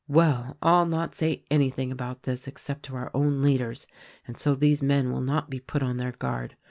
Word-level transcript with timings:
"Well, 0.07 0.57
I'll 0.63 0.87
not 0.87 1.13
say 1.13 1.43
anything 1.51 1.91
about 1.91 2.23
this 2.23 2.47
except 2.47 2.81
to 2.85 2.95
our 2.95 3.11
own 3.13 3.43
leaders; 3.43 3.85
and 4.25 4.35
so 4.35 4.55
these 4.55 4.81
men 4.81 5.11
will 5.11 5.21
not 5.21 5.47
be 5.51 5.59
put 5.59 5.83
on 5.83 5.97
their 5.97 6.13
guard. 6.13 6.55